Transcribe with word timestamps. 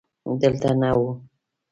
دلته 0.41 0.69
نه 0.81 0.91
و. 1.03 1.03